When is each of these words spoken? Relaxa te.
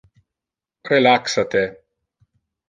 Relaxa 0.91 1.43
te. 1.57 1.63